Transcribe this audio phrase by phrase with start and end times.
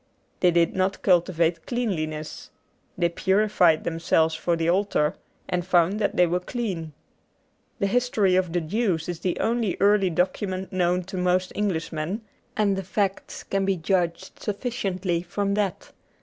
[0.39, 2.49] They did not cultivate cleanliness.
[2.97, 5.13] They purified themselves for the altar,
[5.47, 6.93] and found that they were clean.
[7.77, 12.21] The history of the Jews is the only early document known to most Englishmen,
[12.57, 15.91] and the facts can be judged sufficiently from that.